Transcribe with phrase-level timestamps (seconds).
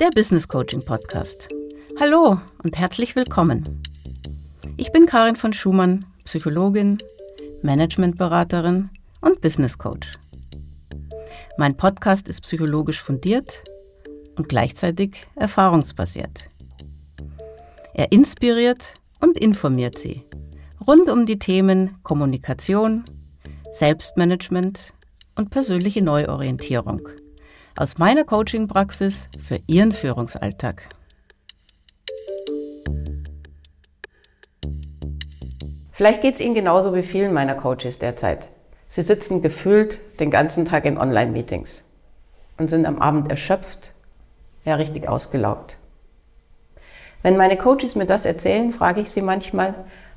[0.00, 1.48] der Business Coaching Podcast.
[1.98, 3.82] Hallo und herzlich willkommen.
[4.76, 6.98] Ich bin Karin von Schumann, Psychologin,
[7.62, 8.90] Managementberaterin
[9.22, 10.12] und Business Coach.
[11.56, 13.64] Mein Podcast ist psychologisch fundiert
[14.36, 16.48] und gleichzeitig erfahrungsbasiert.
[17.92, 20.22] Er inspiriert und informiert Sie
[20.86, 23.02] rund um die Themen Kommunikation,
[23.72, 24.94] Selbstmanagement
[25.34, 27.00] und persönliche Neuorientierung
[27.78, 30.88] aus meiner Coaching-Praxis für Ihren Führungsalltag.
[35.92, 38.48] Vielleicht geht es Ihnen genauso wie vielen meiner Coaches derzeit.
[38.88, 41.84] Sie sitzen gefühlt den ganzen Tag in Online-Meetings
[42.58, 43.92] und sind am Abend erschöpft,
[44.64, 45.78] ja richtig ausgelaugt.
[47.22, 49.74] Wenn meine Coaches mir das erzählen, frage ich sie manchmal,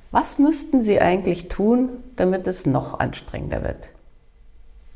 [0.10, 3.91] was müssten sie eigentlich tun, damit es noch anstrengender wird?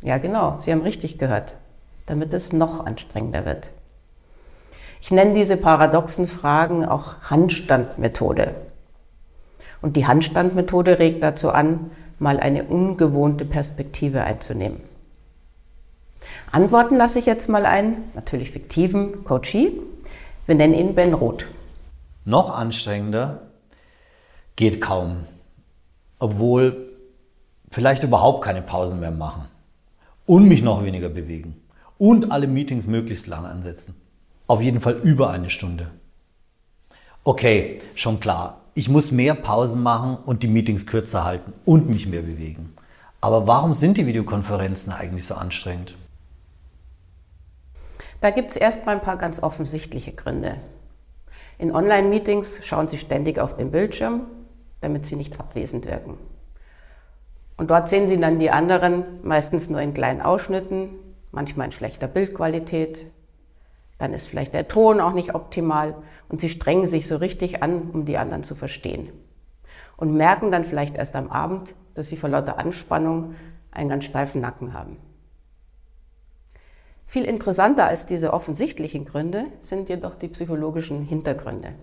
[0.01, 1.55] Ja genau, Sie haben richtig gehört
[2.05, 3.71] damit es noch anstrengender wird.
[5.01, 8.55] Ich nenne diese paradoxen Fragen auch Handstandmethode.
[9.81, 14.81] Und die Handstandmethode regt dazu an, mal eine ungewohnte Perspektive einzunehmen.
[16.51, 19.79] Antworten lasse ich jetzt mal ein, natürlich fiktiven Coachie.
[20.45, 21.47] Wir nennen ihn Ben Roth.
[22.23, 23.41] Noch anstrengender
[24.55, 25.25] geht kaum,
[26.17, 26.93] obwohl
[27.69, 29.45] vielleicht überhaupt keine Pausen mehr machen
[30.25, 31.61] und mich noch weniger bewegen
[31.97, 33.95] und alle Meetings möglichst lang ansetzen.
[34.47, 35.91] Auf jeden Fall über eine Stunde.
[37.23, 38.61] Okay, schon klar.
[38.75, 42.73] Ich muss mehr Pausen machen und die Meetings kürzer halten und mich mehr bewegen.
[43.21, 45.95] Aber warum sind die Videokonferenzen eigentlich so anstrengend?
[48.21, 50.57] Da gibt es erstmal ein paar ganz offensichtliche Gründe.
[51.57, 54.27] In Online-Meetings schauen Sie ständig auf den Bildschirm,
[54.81, 56.17] damit Sie nicht abwesend wirken.
[57.57, 60.89] Und dort sehen Sie dann die anderen meistens nur in kleinen Ausschnitten,
[61.35, 63.11] manchmal in schlechter Bildqualität.
[63.97, 65.95] Dann ist vielleicht der Ton auch nicht optimal
[66.29, 69.09] und sie strengen sich so richtig an, um die anderen zu verstehen.
[69.97, 73.35] Und merken dann vielleicht erst am Abend, dass sie vor lauter Anspannung
[73.71, 74.97] einen ganz steifen Nacken haben.
[77.05, 81.73] Viel interessanter als diese offensichtlichen Gründe sind jedoch die psychologischen Hintergründe.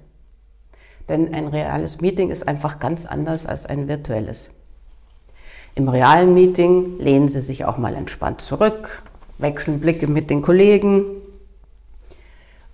[1.09, 4.51] Denn ein reales Meeting ist einfach ganz anders als ein virtuelles.
[5.75, 9.03] Im realen Meeting lehnen Sie sich auch mal entspannt zurück,
[9.43, 11.05] wechseln Blicke mit den Kollegen.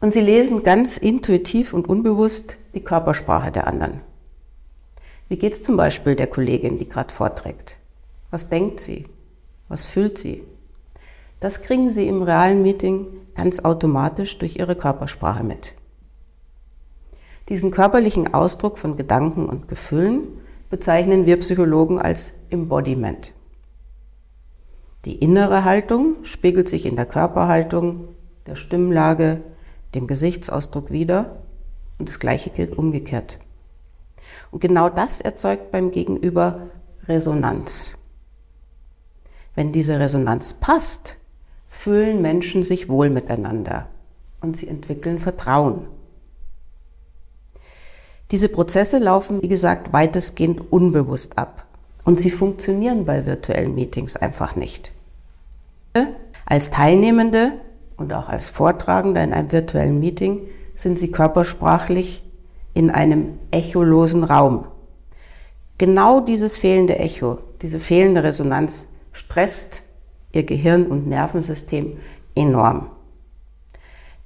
[0.00, 4.00] Und sie lesen ganz intuitiv und unbewusst die Körpersprache der anderen.
[5.28, 7.78] Wie geht es zum Beispiel der Kollegin, die gerade vorträgt?
[8.30, 9.06] Was denkt sie?
[9.68, 10.44] Was fühlt sie?
[11.40, 15.74] Das kriegen sie im realen Meeting ganz automatisch durch ihre Körpersprache mit.
[17.48, 20.24] Diesen körperlichen Ausdruck von Gedanken und Gefühlen
[20.70, 23.32] bezeichnen wir Psychologen als Embodiment.
[25.08, 28.08] Die innere Haltung spiegelt sich in der Körperhaltung,
[28.44, 29.40] der Stimmlage,
[29.94, 31.44] dem Gesichtsausdruck wider
[31.98, 33.38] und das Gleiche gilt umgekehrt.
[34.50, 36.68] Und genau das erzeugt beim Gegenüber
[37.06, 37.96] Resonanz.
[39.54, 41.16] Wenn diese Resonanz passt,
[41.68, 43.88] fühlen Menschen sich wohl miteinander
[44.42, 45.86] und sie entwickeln Vertrauen.
[48.30, 51.66] Diese Prozesse laufen, wie gesagt, weitestgehend unbewusst ab.
[52.04, 54.92] Und sie funktionieren bei virtuellen Meetings einfach nicht.
[56.50, 57.52] Als Teilnehmende
[57.98, 62.22] und auch als Vortragender in einem virtuellen Meeting sind sie körpersprachlich
[62.72, 64.66] in einem echolosen Raum.
[65.76, 69.82] Genau dieses fehlende Echo, diese fehlende Resonanz stresst
[70.32, 71.98] ihr Gehirn und Nervensystem
[72.34, 72.92] enorm.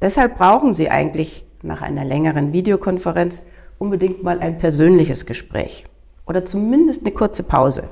[0.00, 3.46] Deshalb brauchen sie eigentlich nach einer längeren Videokonferenz
[3.78, 5.86] unbedingt mal ein persönliches Gespräch
[6.24, 7.90] oder zumindest eine kurze Pause.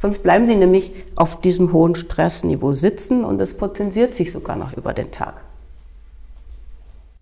[0.00, 4.74] Sonst bleiben sie nämlich auf diesem hohen Stressniveau sitzen und es potenziert sich sogar noch
[4.74, 5.34] über den Tag.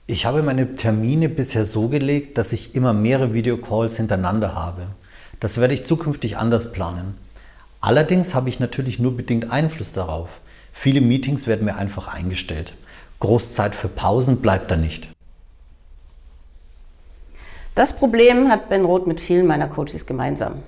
[0.07, 4.87] Ich habe meine Termine bisher so gelegt, dass ich immer mehrere Videocalls hintereinander habe.
[5.41, 7.17] Das werde ich zukünftig anders planen.
[7.81, 10.41] Allerdings habe ich natürlich nur bedingt Einfluss darauf.
[10.73, 12.75] Viele Meetings werden mir einfach eingestellt.
[13.19, 15.09] Großzeit für Pausen bleibt da nicht.
[17.75, 20.63] Das Problem hat Ben Roth mit vielen meiner Coaches gemeinsam.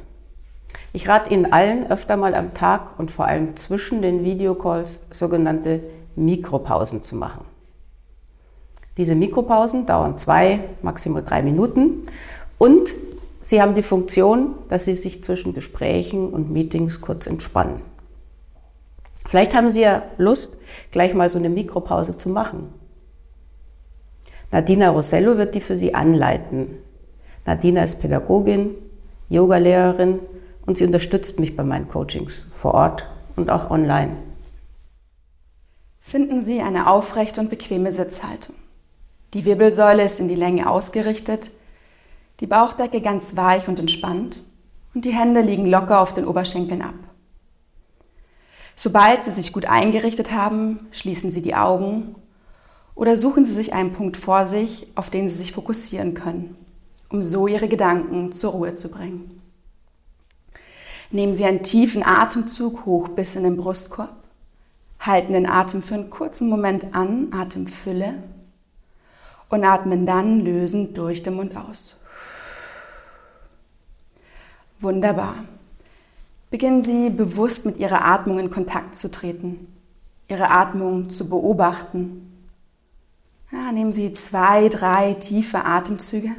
[0.92, 5.82] Ich rate Ihnen allen öfter mal am Tag und vor allem zwischen den Videocalls sogenannte
[6.16, 7.44] Mikropausen zu machen.
[8.96, 12.02] Diese Mikropausen dauern zwei, maximal drei Minuten
[12.58, 12.94] und
[13.40, 17.82] sie haben die Funktion, dass Sie sich zwischen Gesprächen und Meetings kurz entspannen.
[19.26, 20.56] Vielleicht haben Sie ja Lust,
[20.90, 22.74] gleich mal so eine Mikropause zu machen.
[24.50, 26.78] Nadina Rossello wird die für Sie anleiten.
[27.46, 28.74] Nadina ist Pädagogin,
[29.28, 30.18] Yogalehrerin
[30.66, 34.16] und sie unterstützt mich bei meinen Coachings vor Ort und auch online.
[36.00, 38.54] Finden Sie eine aufrechte und bequeme Sitzhaltung.
[39.34, 41.50] Die Wirbelsäule ist in die Länge ausgerichtet,
[42.40, 44.42] die Bauchdecke ganz weich und entspannt
[44.94, 46.94] und die Hände liegen locker auf den Oberschenkeln ab.
[48.74, 52.14] Sobald Sie sich gut eingerichtet haben, schließen Sie die Augen
[52.94, 56.56] oder suchen Sie sich einen Punkt vor sich, auf den Sie sich fokussieren können,
[57.10, 59.39] um so Ihre Gedanken zur Ruhe zu bringen.
[61.10, 64.14] Nehmen Sie einen tiefen Atemzug hoch bis in den Brustkorb,
[65.00, 68.22] halten den Atem für einen kurzen Moment an, Atemfülle
[69.48, 71.96] und atmen dann lösend durch den Mund aus.
[74.78, 75.44] Wunderbar.
[76.50, 79.66] Beginnen Sie bewusst mit Ihrer Atmung in Kontakt zu treten,
[80.28, 82.48] Ihre Atmung zu beobachten.
[83.52, 86.30] Ja, nehmen Sie zwei, drei tiefe Atemzüge.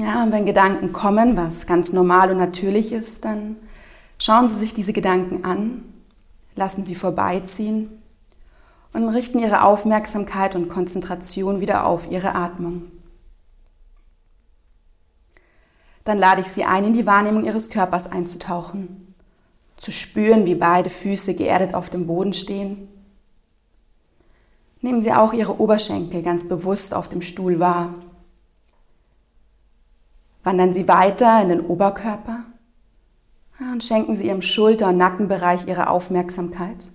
[0.00, 3.56] Ja, und wenn Gedanken kommen, was ganz normal und natürlich ist, dann
[4.16, 5.84] schauen Sie sich diese Gedanken an,
[6.56, 7.90] lassen sie vorbeiziehen
[8.94, 12.84] und richten Ihre Aufmerksamkeit und Konzentration wieder auf Ihre Atmung.
[16.04, 19.14] Dann lade ich Sie ein, in die Wahrnehmung Ihres Körpers einzutauchen,
[19.76, 22.88] zu spüren, wie beide Füße geerdet auf dem Boden stehen.
[24.80, 27.92] Nehmen Sie auch Ihre Oberschenkel ganz bewusst auf dem Stuhl wahr.
[30.42, 32.44] Wandern Sie weiter in den Oberkörper
[33.60, 36.92] und schenken Sie Ihrem Schulter- und Nackenbereich Ihre Aufmerksamkeit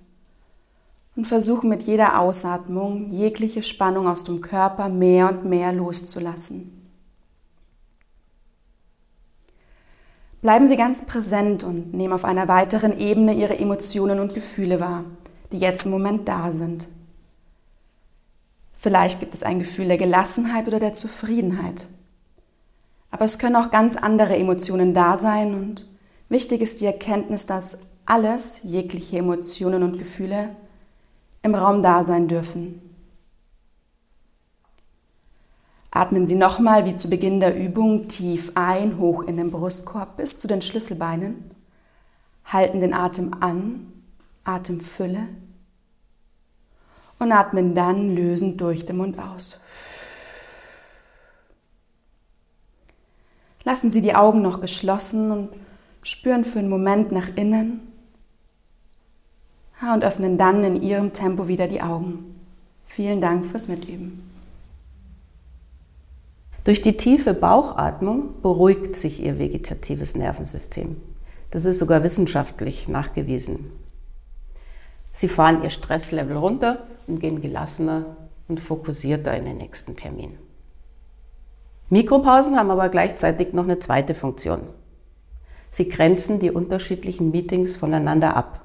[1.14, 6.72] und versuchen mit jeder Ausatmung jegliche Spannung aus dem Körper mehr und mehr loszulassen.
[10.42, 15.04] Bleiben Sie ganz präsent und nehmen auf einer weiteren Ebene Ihre Emotionen und Gefühle wahr,
[15.50, 16.88] die jetzt im Moment da sind.
[18.74, 21.88] Vielleicht gibt es ein Gefühl der Gelassenheit oder der Zufriedenheit.
[23.16, 25.88] Aber es können auch ganz andere Emotionen da sein und
[26.28, 30.54] wichtig ist die Erkenntnis, dass alles, jegliche Emotionen und Gefühle,
[31.40, 32.82] im Raum da sein dürfen.
[35.90, 40.38] Atmen Sie nochmal wie zu Beginn der Übung tief ein, hoch in den Brustkorb bis
[40.38, 41.52] zu den Schlüsselbeinen.
[42.44, 43.94] Halten den Atem an,
[44.44, 45.26] Atemfülle
[47.18, 49.58] und atmen dann lösend durch den Mund aus.
[53.66, 55.48] Lassen Sie die Augen noch geschlossen und
[56.04, 57.80] spüren für einen Moment nach innen
[59.92, 62.36] und öffnen dann in Ihrem Tempo wieder die Augen.
[62.84, 64.22] Vielen Dank fürs Mitüben.
[66.62, 70.96] Durch die tiefe Bauchatmung beruhigt sich Ihr vegetatives Nervensystem.
[71.50, 73.72] Das ist sogar wissenschaftlich nachgewiesen.
[75.10, 78.16] Sie fahren Ihr Stresslevel runter und gehen gelassener
[78.46, 80.38] und fokussierter in den nächsten Termin.
[81.88, 84.62] Mikropausen haben aber gleichzeitig noch eine zweite Funktion.
[85.70, 88.62] Sie grenzen die unterschiedlichen Meetings voneinander ab.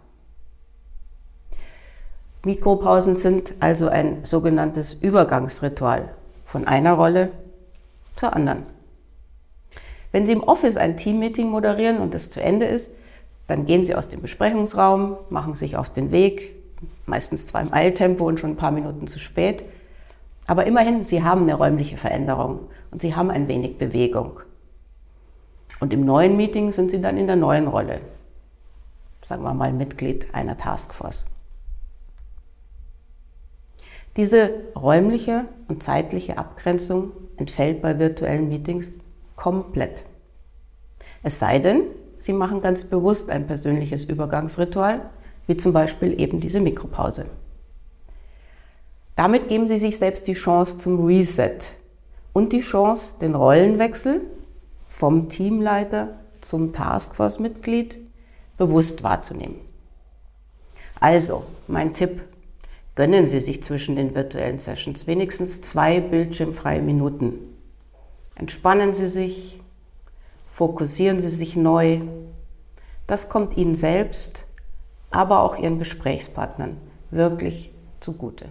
[2.43, 6.09] Mikropausen sind also ein sogenanntes Übergangsritual
[6.45, 7.31] von einer Rolle
[8.15, 8.63] zur anderen.
[10.11, 12.93] Wenn Sie im Office ein Teammeeting moderieren und es zu Ende ist,
[13.47, 16.55] dann gehen Sie aus dem Besprechungsraum, machen sich auf den Weg,
[17.05, 19.63] meistens zwar im Eiltempo und schon ein paar Minuten zu spät,
[20.47, 24.41] aber immerhin, Sie haben eine räumliche Veränderung und Sie haben ein wenig Bewegung.
[25.79, 28.01] Und im neuen Meeting sind Sie dann in der neuen Rolle,
[29.23, 31.25] sagen wir mal Mitglied einer Taskforce.
[34.17, 38.91] Diese räumliche und zeitliche Abgrenzung entfällt bei virtuellen Meetings
[39.35, 40.03] komplett.
[41.23, 41.83] Es sei denn,
[42.19, 45.09] Sie machen ganz bewusst ein persönliches Übergangsritual,
[45.47, 47.25] wie zum Beispiel eben diese Mikropause.
[49.15, 51.57] Damit geben Sie sich selbst die Chance zum Reset
[52.33, 54.21] und die Chance, den Rollenwechsel
[54.87, 57.97] vom Teamleiter zum Taskforce-Mitglied
[58.57, 59.55] bewusst wahrzunehmen.
[60.99, 62.21] Also, mein Tipp
[62.95, 67.33] gönnen Sie sich zwischen den virtuellen Sessions wenigstens zwei bildschirmfreie Minuten.
[68.35, 69.59] Entspannen Sie sich,
[70.45, 72.01] fokussieren Sie sich neu.
[73.07, 74.45] Das kommt Ihnen selbst,
[75.09, 76.77] aber auch Ihren Gesprächspartnern
[77.09, 78.49] wirklich zugute.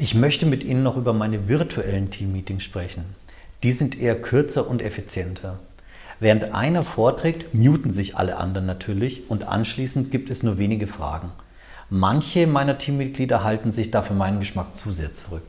[0.00, 3.16] Ich möchte mit Ihnen noch über meine virtuellen Teammeetings sprechen.
[3.64, 5.58] Die sind eher kürzer und effizienter.
[6.20, 11.32] Während einer vorträgt, muten sich alle anderen natürlich und anschließend gibt es nur wenige Fragen.
[11.90, 15.42] Manche meiner Teammitglieder halten sich dafür meinen Geschmack zu sehr zurück.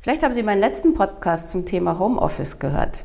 [0.00, 3.04] Vielleicht haben Sie meinen letzten Podcast zum Thema Homeoffice gehört.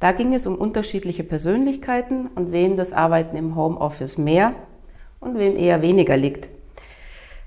[0.00, 4.54] Da ging es um unterschiedliche Persönlichkeiten und wem das Arbeiten im Homeoffice mehr
[5.20, 6.48] und wem eher weniger liegt.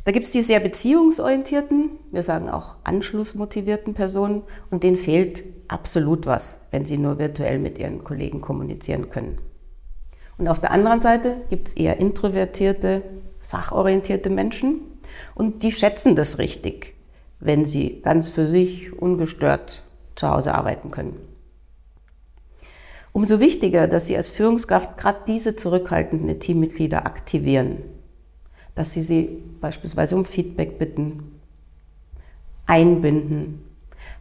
[0.06, 6.26] Da gibt es die sehr beziehungsorientierten, wir sagen auch anschlussmotivierten Personen und denen fehlt absolut
[6.26, 9.38] was, wenn sie nur virtuell mit ihren Kollegen kommunizieren können.
[10.38, 13.04] Und auf der anderen Seite gibt es eher introvertierte,
[13.42, 14.80] sachorientierte Menschen
[15.36, 16.96] und die schätzen das richtig,
[17.40, 19.84] wenn sie ganz für sich ungestört
[20.16, 21.18] zu Hause arbeiten können.
[23.12, 27.80] Umso wichtiger, dass Sie als Führungskraft gerade diese zurückhaltenden Teammitglieder aktivieren,
[28.80, 31.38] dass Sie sie beispielsweise um Feedback bitten,
[32.66, 33.62] einbinden,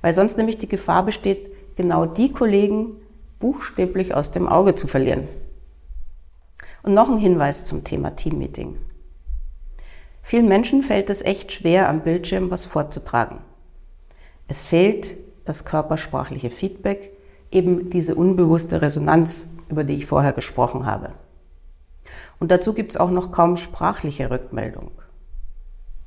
[0.03, 2.97] weil sonst nämlich die Gefahr besteht, genau die Kollegen
[3.39, 5.29] buchstäblich aus dem Auge zu verlieren.
[6.83, 8.79] Und noch ein Hinweis zum Thema Teammeeting.
[10.25, 13.39] Vielen Menschen fällt es echt schwer, am Bildschirm was vorzutragen.
[14.49, 17.13] Es fehlt das körpersprachliche Feedback,
[17.53, 21.13] eben diese unbewusste Resonanz, über die ich vorher gesprochen habe.
[22.41, 24.91] Und dazu gibt es auch noch kaum sprachliche Rückmeldung.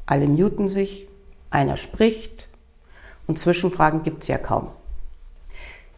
[0.05, 1.07] Alle muten sich,
[1.49, 2.49] einer spricht
[3.27, 4.69] und Zwischenfragen gibt es ja kaum.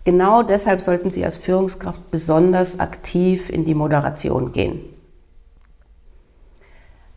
[0.06, 4.82] Genau deshalb sollten Sie als Führungskraft besonders aktiv in die Moderation gehen.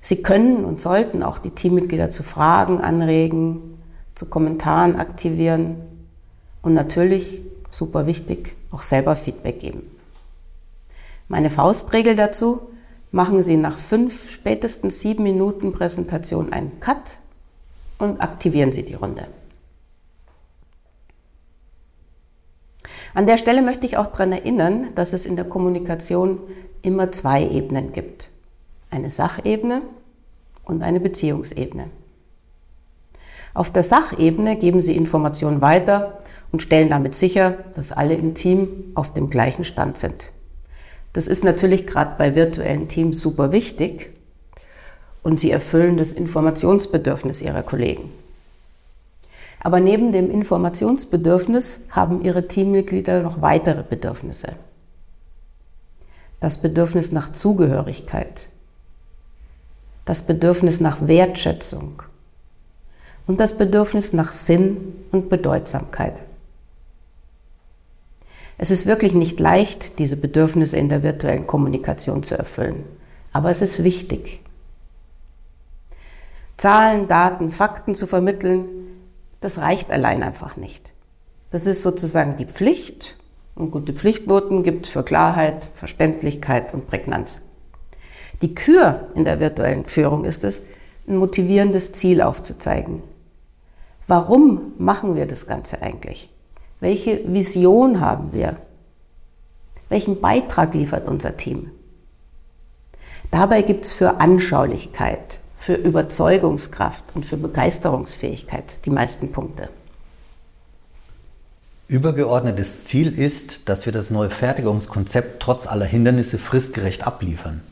[0.01, 3.83] Sie können und sollten auch die Teammitglieder zu Fragen anregen,
[4.15, 5.79] zu Kommentaren aktivieren
[6.63, 9.83] und natürlich, super wichtig, auch selber Feedback geben.
[11.27, 12.71] Meine Faustregel dazu,
[13.11, 17.19] machen Sie nach fünf, spätestens sieben Minuten Präsentation einen Cut
[17.99, 19.27] und aktivieren Sie die Runde.
[23.15, 26.39] An der Stelle möchte ich auch daran erinnern, dass es in der Kommunikation
[26.83, 28.29] immer zwei Ebenen gibt.
[28.91, 29.83] Eine Sachebene
[30.65, 31.89] und eine Beziehungsebene.
[33.55, 36.19] Auf der Sachebene geben Sie Informationen weiter
[36.53, 40.31] und stellen damit sicher, dass alle im Team auf dem gleichen Stand sind.
[41.17, 44.13] Das ist natürlich gerade bei virtuellen Teams super wichtig
[45.23, 48.13] und Sie erfüllen das Informationsbedürfnis Ihrer Kollegen.
[49.61, 54.57] Aber neben dem Informationsbedürfnis haben ihre Teammitglieder noch weitere Bedürfnisse.
[56.41, 58.51] Das Bedürfnis nach Zugehörigkeit,
[60.05, 62.03] das Bedürfnis nach Wertschätzung
[63.27, 66.21] und das Bedürfnis nach Sinn und Bedeutsamkeit.
[68.59, 72.85] Es ist wirklich nicht leicht, diese Bedürfnisse in der virtuellen Kommunikation zu erfüllen,
[73.33, 74.41] aber es ist wichtig.
[76.57, 78.65] Zahlen, Daten, Fakten zu vermitteln,
[79.41, 80.95] das reicht allein einfach nicht.
[81.51, 83.17] Das ist sozusagen die Pflicht
[83.55, 87.43] und gute Pflichtnoten gibt es für Klarheit, Verständlichkeit und Prägnanz.
[88.43, 90.63] Die Kür in der virtuellen Führung ist es,
[91.07, 93.03] ein motivierendes Ziel aufzuzeigen.
[94.07, 96.31] Warum machen wir das Ganze eigentlich?
[96.81, 98.57] Welche Vision haben wir?
[99.89, 101.71] Welchen Beitrag liefert unser Team?
[103.31, 109.71] Dabei gibt es für Anschaulichkeit, für Überzeugungskraft und für Begeisterungsfähigkeit die meisten Punkte.
[111.89, 117.63] Übergeordnetes Ziel ist, dass wir das neue Fertigungskonzept trotz aller Hindernisse fristgerecht abliefern.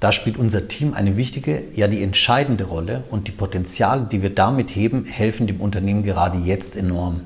[0.00, 4.30] Da spielt unser Team eine wichtige, ja die entscheidende Rolle und die Potenziale, die wir
[4.34, 7.20] damit heben, helfen dem Unternehmen gerade jetzt enorm.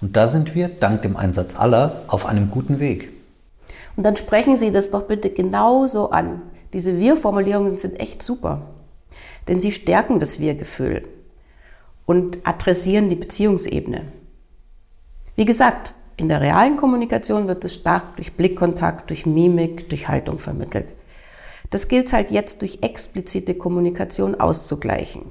[0.00, 3.10] Und da sind wir, dank dem Einsatz aller, auf einem guten Weg.
[3.96, 6.42] Und dann sprechen Sie das doch bitte genauso an.
[6.72, 8.62] Diese Wir-Formulierungen sind echt super
[9.48, 11.06] denn sie stärken das Wir-Gefühl
[12.06, 14.04] und adressieren die Beziehungsebene.
[15.36, 20.38] Wie gesagt, in der realen Kommunikation wird es stark durch Blickkontakt, durch Mimik, durch Haltung
[20.38, 20.86] vermittelt.
[21.70, 25.22] Das gilt halt jetzt durch explizite Kommunikation auszugleichen.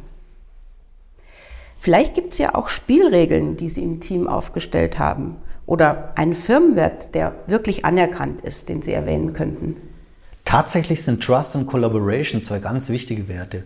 [1.84, 5.36] Vielleicht gibt es ja auch Spielregeln, die Sie im Team aufgestellt haben
[5.66, 9.76] oder einen Firmenwert, der wirklich anerkannt ist, den Sie erwähnen könnten.
[10.46, 13.66] Tatsächlich sind Trust und Collaboration zwei ganz wichtige Werte.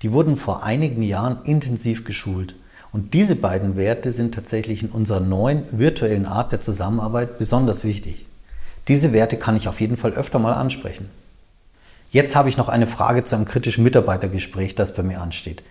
[0.00, 2.54] Die wurden vor einigen Jahren intensiv geschult.
[2.90, 8.24] Und diese beiden Werte sind tatsächlich in unserer neuen virtuellen Art der Zusammenarbeit besonders wichtig.
[8.88, 11.10] Diese Werte kann ich auf jeden Fall öfter mal ansprechen.
[12.12, 15.62] Jetzt habe ich noch eine Frage zu einem kritischen Mitarbeitergespräch, das bei mir ansteht.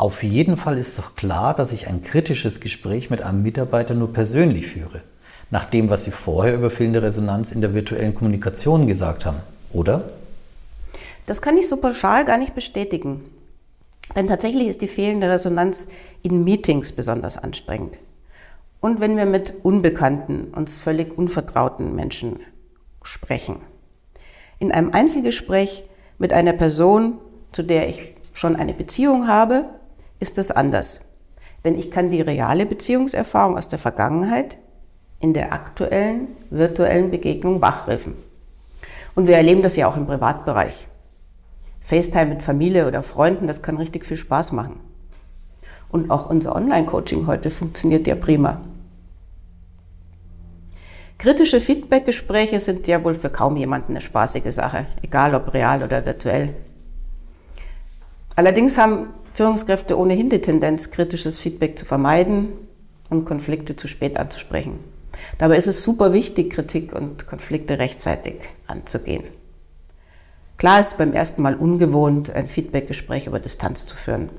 [0.00, 4.10] Auf jeden Fall ist doch klar, dass ich ein kritisches Gespräch mit einem Mitarbeiter nur
[4.10, 5.02] persönlich führe,
[5.50, 9.36] nach dem, was Sie vorher über fehlende Resonanz in der virtuellen Kommunikation gesagt haben,
[9.74, 10.08] oder?
[11.26, 13.26] Das kann ich so pauschal gar nicht bestätigen.
[14.16, 15.86] Denn tatsächlich ist die fehlende Resonanz
[16.22, 17.98] in Meetings besonders anstrengend.
[18.80, 22.40] Und wenn wir mit unbekannten, uns völlig unvertrauten Menschen
[23.02, 23.56] sprechen.
[24.58, 25.84] In einem Einzelgespräch
[26.16, 27.18] mit einer Person,
[27.52, 29.66] zu der ich schon eine Beziehung habe,
[30.20, 31.00] ist das anders.
[31.64, 34.58] Denn ich kann die reale Beziehungserfahrung aus der Vergangenheit
[35.18, 38.14] in der aktuellen virtuellen Begegnung wachrufen.
[39.14, 40.88] Und wir erleben das ja auch im Privatbereich.
[41.80, 44.80] FaceTime mit Familie oder Freunden, das kann richtig viel Spaß machen.
[45.90, 48.60] Und auch unser Online-Coaching heute funktioniert ja prima.
[51.18, 56.06] Kritische Feedback-Gespräche sind ja wohl für kaum jemanden eine spaßige Sache, egal ob real oder
[56.06, 56.54] virtuell.
[58.36, 62.52] Allerdings haben Führungskräfte ohnehin die Tendenz, kritisches Feedback zu vermeiden
[63.08, 64.78] und Konflikte zu spät anzusprechen.
[65.38, 69.24] Dabei ist es super wichtig, Kritik und Konflikte rechtzeitig anzugehen.
[70.56, 74.30] Klar ist beim ersten Mal ungewohnt, ein Feedbackgespräch über Distanz zu führen.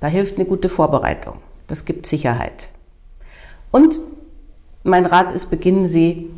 [0.00, 1.40] Da hilft eine gute Vorbereitung.
[1.66, 2.68] Das gibt Sicherheit.
[3.72, 4.00] Und
[4.84, 6.30] mein Rat ist, beginnen Sie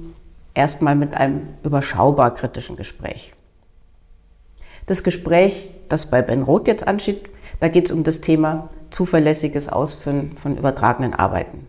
[0.55, 3.35] erstmal mit einem überschaubar kritischen Gespräch.
[4.87, 7.29] Das Gespräch, das bei Ben Roth jetzt ansteht,
[7.61, 11.69] da geht es um das Thema zuverlässiges Ausführen von übertragenen Arbeiten.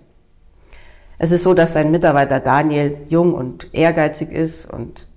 [1.17, 5.07] Es ist so, dass sein Mitarbeiter Daniel jung und ehrgeizig ist und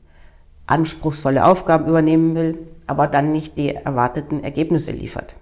[0.66, 5.36] anspruchsvolle Aufgaben übernehmen will, aber dann nicht die erwarteten Ergebnisse liefert.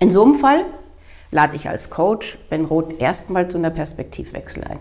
[0.00, 0.64] In so einem Fall
[1.30, 4.78] lade ich als Coach Ben Roth erstmal zu einer Perspektivwechsel ein.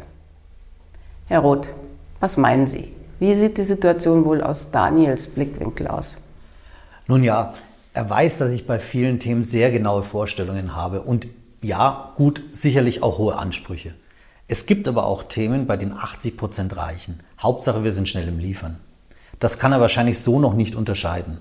[1.27, 1.69] Herr Roth,
[2.19, 2.93] was meinen Sie?
[3.19, 6.17] Wie sieht die Situation wohl aus Daniels Blickwinkel aus?
[7.07, 7.53] Nun ja,
[7.97, 11.27] er weiß, dass ich bei vielen Themen sehr genaue Vorstellungen habe und
[11.63, 13.95] ja, gut, sicherlich auch hohe Ansprüche.
[14.47, 17.21] Es gibt aber auch Themen, bei denen 80 Prozent reichen.
[17.41, 18.77] Hauptsache, wir sind schnell im Liefern.
[19.39, 21.39] Das kann er wahrscheinlich so noch nicht unterscheiden.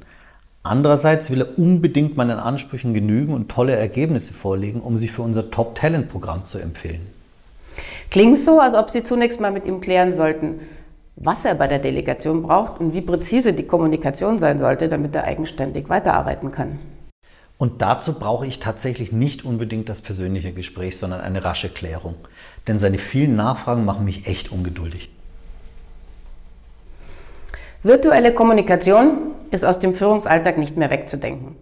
[0.63, 5.51] Andererseits will er unbedingt meinen Ansprüchen genügen und tolle Ergebnisse vorlegen, um sie für unser
[5.51, 7.07] Top-Talent-Programm zu empfehlen.
[8.11, 10.61] Klingt so, als ob Sie zunächst mal mit ihm klären sollten,
[11.17, 15.25] was er bei der Delegation braucht und wie präzise die Kommunikation sein sollte, damit er
[15.25, 16.79] eigenständig weiterarbeiten kann.
[17.59, 22.17] Und dazu brauche ich tatsächlich nicht unbedingt das persönliche Gespräch, sondern eine rasche Klärung.
[22.69, 25.11] Denn seine vielen Nachfragen machen mich echt ungeduldig.
[27.83, 31.57] Virtuelle Kommunikation ist aus dem Führungsalltag nicht mehr wegzudenken.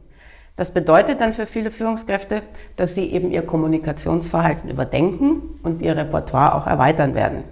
[0.56, 2.42] Das bedeutet dann für viele Führungskräfte,
[2.76, 7.44] dass sie eben ihr Kommunikationsverhalten überdenken und ihr Repertoire auch erweitern werden.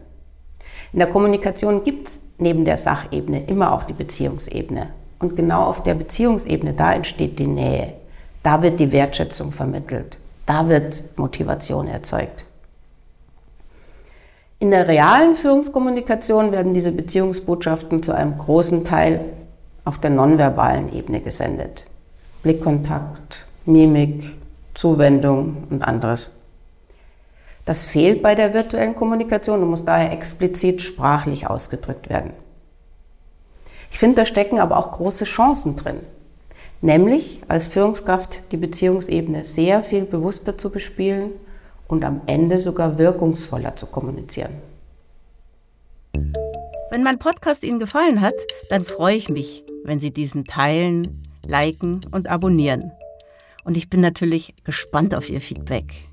[0.92, 4.88] In der Kommunikation gibt es neben der Sachebene immer auch die Beziehungsebene.
[5.18, 7.94] Und genau auf der Beziehungsebene, da entsteht die Nähe,
[8.42, 10.18] da wird die Wertschätzung vermittelt.
[10.46, 12.46] Da wird Motivation erzeugt.
[14.58, 19.24] In der realen Führungskommunikation werden diese Beziehungsbotschaften zu einem großen Teil
[19.84, 21.86] auf der nonverbalen Ebene gesendet.
[22.42, 24.36] Blickkontakt, Mimik,
[24.74, 26.32] Zuwendung und anderes.
[27.64, 32.32] Das fehlt bei der virtuellen Kommunikation und muss daher explizit sprachlich ausgedrückt werden.
[33.90, 36.00] Ich finde, da stecken aber auch große Chancen drin
[36.82, 41.30] nämlich als Führungskraft die Beziehungsebene sehr viel bewusster zu bespielen
[41.88, 44.52] und am Ende sogar wirkungsvoller zu kommunizieren.
[46.90, 48.34] Wenn mein Podcast Ihnen gefallen hat,
[48.68, 52.92] dann freue ich mich, wenn Sie diesen teilen, liken und abonnieren.
[53.64, 56.08] Und ich bin natürlich gespannt auf Ihr Feedback.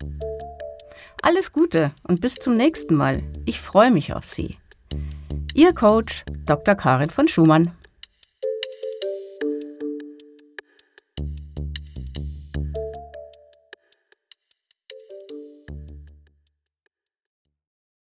[1.23, 3.23] Alles Gute und bis zum nächsten Mal.
[3.47, 4.57] Ich freue mich auf Sie.
[5.55, 6.75] Ihr Coach Dr.
[6.75, 7.73] Karin von Schumann.